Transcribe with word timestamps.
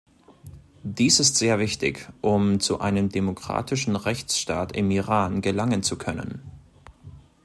Dies 0.81 1.19
ist 1.19 1.35
sehr 1.35 1.59
wichtig, 1.59 2.09
um 2.21 2.59
zu 2.59 2.79
einem 2.81 3.09
demokratischen 3.09 3.95
Rechtsstaat 3.95 4.75
im 4.75 4.89
Iran 4.89 5.41
gelangen 5.41 5.83
zu 5.83 5.95
können. 5.95 6.41